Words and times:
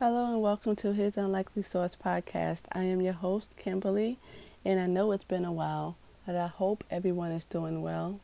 Hello 0.00 0.32
and 0.32 0.40
welcome 0.40 0.74
to 0.76 0.94
His 0.94 1.18
Unlikely 1.18 1.62
Source 1.62 1.94
podcast. 1.94 2.62
I 2.72 2.84
am 2.84 3.02
your 3.02 3.12
host, 3.12 3.54
Kimberly, 3.58 4.16
and 4.64 4.80
I 4.80 4.86
know 4.86 5.12
it's 5.12 5.24
been 5.24 5.44
a 5.44 5.52
while, 5.52 5.98
but 6.24 6.36
I 6.36 6.46
hope 6.46 6.84
everyone 6.90 7.32
is 7.32 7.44
doing 7.44 7.82
well 7.82 8.18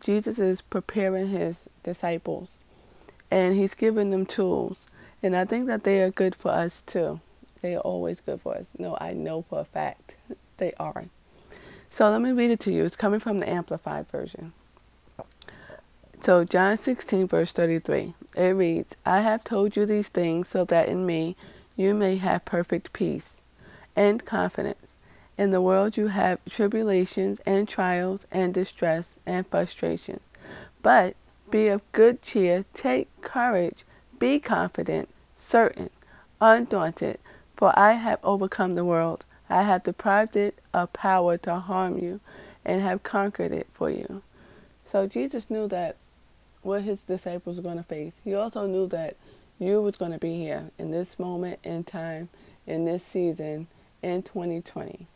Jesus 0.00 0.38
is 0.38 0.60
preparing 0.60 1.28
his 1.28 1.68
disciples 1.82 2.58
and 3.30 3.56
he's 3.56 3.74
giving 3.74 4.10
them 4.10 4.26
tools. 4.26 4.78
And 5.22 5.36
I 5.36 5.44
think 5.44 5.66
that 5.66 5.84
they 5.84 6.00
are 6.02 6.10
good 6.10 6.34
for 6.34 6.50
us 6.50 6.82
too. 6.86 7.20
They 7.62 7.74
are 7.74 7.80
always 7.80 8.20
good 8.20 8.40
for 8.40 8.54
us. 8.54 8.66
No, 8.78 8.96
I 9.00 9.12
know 9.12 9.42
for 9.42 9.60
a 9.60 9.64
fact 9.64 10.14
they 10.58 10.72
are. 10.78 11.06
So 11.90 12.10
let 12.10 12.20
me 12.20 12.32
read 12.32 12.50
it 12.50 12.60
to 12.60 12.72
you. 12.72 12.84
It's 12.84 12.96
coming 12.96 13.20
from 13.20 13.40
the 13.40 13.48
Amplified 13.48 14.08
Version. 14.08 14.52
So, 16.22 16.44
John 16.44 16.76
16, 16.76 17.28
verse 17.28 17.52
33, 17.52 18.14
it 18.36 18.42
reads, 18.42 18.94
I 19.04 19.20
have 19.20 19.44
told 19.44 19.76
you 19.76 19.86
these 19.86 20.08
things 20.08 20.48
so 20.48 20.64
that 20.64 20.88
in 20.88 21.06
me 21.06 21.36
you 21.76 21.94
may 21.94 22.16
have 22.16 22.44
perfect 22.44 22.92
peace 22.92 23.34
and 23.94 24.24
confidence 24.24 24.85
in 25.38 25.50
the 25.50 25.60
world 25.60 25.96
you 25.96 26.08
have 26.08 26.38
tribulations 26.48 27.40
and 27.44 27.68
trials 27.68 28.22
and 28.30 28.54
distress 28.54 29.14
and 29.26 29.46
frustration. 29.46 30.20
But 30.82 31.14
be 31.50 31.68
of 31.68 31.82
good 31.92 32.22
cheer, 32.22 32.64
take 32.74 33.08
courage, 33.20 33.84
be 34.18 34.38
confident, 34.40 35.08
certain, 35.34 35.90
undaunted, 36.40 37.18
for 37.56 37.76
I 37.78 37.92
have 37.92 38.18
overcome 38.22 38.74
the 38.74 38.84
world. 38.84 39.24
I 39.48 39.62
have 39.62 39.84
deprived 39.84 40.36
it 40.36 40.58
of 40.74 40.92
power 40.92 41.36
to 41.38 41.56
harm 41.56 41.98
you 41.98 42.20
and 42.64 42.82
have 42.82 43.02
conquered 43.02 43.52
it 43.52 43.68
for 43.72 43.90
you. 43.90 44.22
So 44.84 45.06
Jesus 45.06 45.50
knew 45.50 45.68
that 45.68 45.96
what 46.62 46.82
his 46.82 47.04
disciples 47.04 47.56
were 47.56 47.62
going 47.62 47.76
to 47.76 47.82
face. 47.82 48.14
He 48.24 48.34
also 48.34 48.66
knew 48.66 48.88
that 48.88 49.16
you 49.58 49.80
was 49.80 49.96
going 49.96 50.12
to 50.12 50.18
be 50.18 50.36
here 50.36 50.70
in 50.78 50.90
this 50.90 51.18
moment 51.18 51.60
in 51.62 51.84
time, 51.84 52.28
in 52.66 52.84
this 52.84 53.04
season, 53.04 53.68
in 54.02 54.22
2020. 54.22 55.06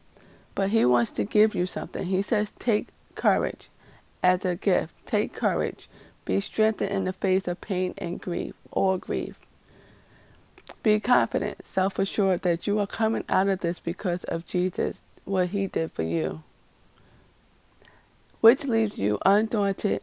But 0.55 0.71
he 0.71 0.85
wants 0.85 1.11
to 1.13 1.25
give 1.25 1.55
you 1.55 1.67
something. 1.67 2.07
He 2.07 2.23
says, 2.23 2.53
take 2.59 2.89
courage 3.15 3.69
as 4.23 4.45
a 4.45 4.57
gift. 4.57 4.95
Take 5.07 5.33
courage. 5.33 5.89
Be 6.25 6.41
strengthened 6.41 6.91
in 6.91 7.05
the 7.05 7.13
face 7.13 7.49
of 7.49 7.61
pain 7.61 7.95
and 7.99 8.21
grief 8.21 8.55
or 8.71 8.99
grief. 8.99 9.37
Be 10.83 11.01
confident, 11.01 11.67
self 11.67 11.99
assured 11.99 12.43
that 12.43 12.67
you 12.67 12.79
are 12.79 12.87
coming 12.87 13.25
out 13.29 13.49
of 13.49 13.61
this 13.61 13.81
because 13.81 14.25
of 14.25 14.47
Jesus, 14.47 15.03
what 15.25 15.49
he 15.49 15.67
did 15.67 15.93
for 15.93 16.03
you. 16.03 16.43
Which 18.41 18.65
leaves 18.65 18.97
you 18.97 19.19
undaunted, 19.27 20.03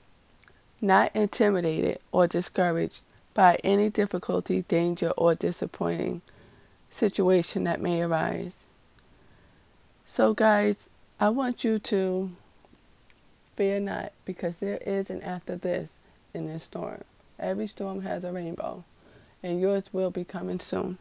not 0.81 1.15
intimidated 1.15 1.99
or 2.11 2.27
discouraged 2.27 3.01
by 3.33 3.59
any 3.63 3.89
difficulty, 3.89 4.63
danger, 4.63 5.11
or 5.17 5.35
disappointing 5.35 6.21
situation 6.91 7.63
that 7.63 7.81
may 7.81 8.01
arise. 8.01 8.66
So, 10.09 10.33
guys, 10.33 10.89
I 11.19 11.29
want 11.29 11.63
you 11.63 11.77
to 11.79 12.31
fear 13.55 13.79
not 13.79 14.13
because 14.25 14.55
there 14.55 14.79
is 14.83 15.09
an 15.11 15.21
after 15.21 15.55
this 15.55 15.91
in 16.33 16.47
this 16.47 16.63
storm. 16.63 17.03
Every 17.37 17.67
storm 17.67 18.01
has 18.01 18.23
a 18.23 18.31
rainbow, 18.31 18.83
and 19.43 19.59
yours 19.59 19.93
will 19.93 20.09
be 20.09 20.23
coming 20.23 20.59
soon. 20.59 20.97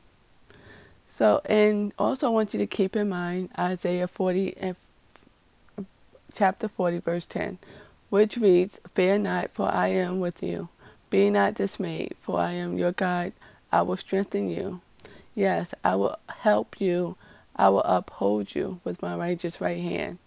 So, 1.15 1.41
and 1.47 1.95
also 1.99 2.27
I 2.27 2.31
want 2.31 2.53
you 2.53 2.59
to 2.59 2.67
keep 2.67 2.95
in 2.95 3.09
mind 3.09 3.49
Isaiah 3.59 4.09
40 4.09 4.57
and 4.59 4.77
chapter 6.35 6.69
40, 6.69 6.99
verse 6.99 7.25
10, 7.25 7.59
which 8.11 8.37
reads, 8.37 8.81
Fear 8.95 9.19
not, 9.19 9.51
for 9.55 9.73
I 9.73 9.89
am 9.89 10.21
with 10.21 10.43
you. 10.43 10.69
Be 11.09 11.31
not 11.31 11.55
dismayed, 11.55 12.17
for 12.21 12.39
I 12.39 12.53
am 12.53 12.77
your 12.77 12.93
God. 12.93 13.33
I 13.73 13.81
will 13.83 13.97
strengthen 13.97 14.51
you. 14.51 14.83
Yes, 15.35 15.75
I 15.83 15.97
will 15.97 16.19
help 16.29 16.81
you 16.81 17.17
I 17.57 17.71
will 17.71 17.83
uphold 17.85 18.55
you 18.55 18.81
with 18.85 19.03
my 19.03 19.17
righteous 19.17 19.61
right 19.61 19.81
hand. 19.81 20.19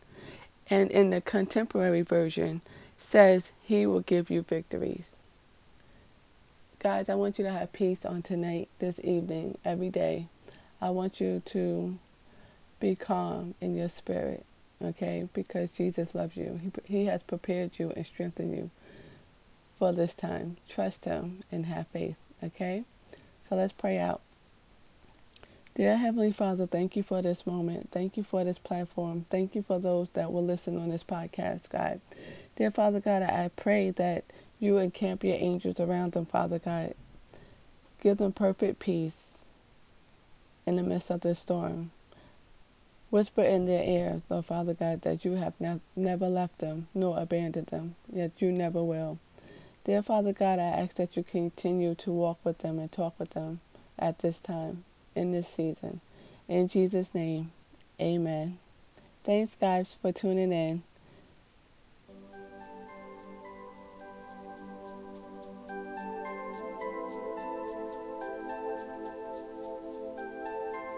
And 0.69 0.91
in 0.91 1.11
the 1.11 1.21
contemporary 1.21 2.01
version 2.01 2.61
says 2.97 3.51
he 3.63 3.85
will 3.85 4.01
give 4.01 4.29
you 4.29 4.41
victories. 4.41 5.15
Guys, 6.79 7.09
I 7.09 7.15
want 7.15 7.37
you 7.37 7.45
to 7.45 7.51
have 7.51 7.73
peace 7.73 8.05
on 8.05 8.21
tonight, 8.21 8.69
this 8.79 8.99
evening, 9.03 9.57
every 9.65 9.89
day. 9.89 10.27
I 10.81 10.91
want 10.91 11.19
you 11.19 11.41
to 11.47 11.97
be 12.79 12.95
calm 12.95 13.53
in 13.59 13.75
your 13.75 13.89
spirit, 13.89 14.45
okay? 14.83 15.27
Because 15.33 15.71
Jesus 15.71 16.15
loves 16.15 16.37
you. 16.37 16.59
He, 16.87 16.99
he 16.99 17.05
has 17.05 17.21
prepared 17.21 17.79
you 17.79 17.91
and 17.95 18.05
strengthened 18.05 18.55
you 18.55 18.69
for 19.77 19.91
this 19.91 20.13
time. 20.13 20.57
Trust 20.69 21.05
Him 21.05 21.39
and 21.51 21.65
have 21.65 21.87
faith, 21.87 22.15
okay? 22.43 22.85
So 23.49 23.55
let's 23.55 23.73
pray 23.73 23.97
out. 23.97 24.21
Dear 25.79 25.95
Heavenly 25.95 26.33
Father, 26.33 26.67
thank 26.67 26.97
you 26.97 27.03
for 27.03 27.21
this 27.21 27.47
moment. 27.47 27.89
Thank 27.89 28.17
you 28.17 28.23
for 28.23 28.43
this 28.43 28.57
platform. 28.57 29.23
Thank 29.29 29.55
you 29.55 29.63
for 29.63 29.79
those 29.79 30.09
that 30.09 30.29
will 30.29 30.43
listen 30.43 30.77
on 30.77 30.89
this 30.89 31.05
podcast, 31.05 31.69
God. 31.69 32.01
Dear 32.57 32.69
Father 32.69 32.99
God, 32.99 33.21
I 33.21 33.49
pray 33.55 33.89
that 33.91 34.25
you 34.59 34.77
encamp 34.77 35.23
your 35.23 35.37
angels 35.37 35.79
around 35.79 36.11
them, 36.11 36.25
Father 36.25 36.59
God. 36.59 36.95
Give 38.03 38.17
them 38.17 38.33
perfect 38.33 38.79
peace 38.79 39.37
in 40.65 40.75
the 40.75 40.83
midst 40.83 41.11
of 41.11 41.21
this 41.21 41.39
storm. 41.39 41.91
Whisper 43.09 43.43
in 43.43 43.65
their 43.65 43.85
ears, 43.85 44.21
Lord 44.27 44.47
Father 44.47 44.73
God, 44.73 45.03
that 45.03 45.23
you 45.23 45.35
have 45.35 45.53
ne- 45.61 45.79
never 45.95 46.27
left 46.27 46.59
them 46.59 46.89
nor 46.93 47.17
abandoned 47.17 47.67
them, 47.67 47.95
yet 48.11 48.31
you 48.39 48.51
never 48.51 48.83
will. 48.83 49.17
Dear 49.85 50.01
Father 50.01 50.33
God, 50.33 50.59
I 50.59 50.63
ask 50.63 50.97
that 50.97 51.15
you 51.15 51.23
continue 51.23 51.95
to 51.95 52.11
walk 52.11 52.39
with 52.43 52.57
them 52.57 52.79
and 52.79 52.91
talk 52.91 53.17
with 53.17 53.29
them 53.29 53.61
at 53.97 54.19
this 54.19 54.39
time 54.39 54.83
in 55.15 55.31
this 55.31 55.47
season. 55.47 56.01
In 56.47 56.67
Jesus' 56.67 57.13
name, 57.13 57.51
amen. 58.01 58.59
Thanks, 59.23 59.55
guys, 59.55 59.95
for 60.01 60.11
tuning 60.11 60.51
in. 60.51 60.83